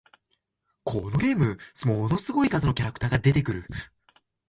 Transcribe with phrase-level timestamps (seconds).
[0.83, 3.67] このゲーム、ものすごい数のキャラクターが出てくる